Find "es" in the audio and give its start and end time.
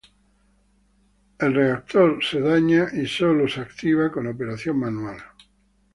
2.23-2.43, 3.45-3.59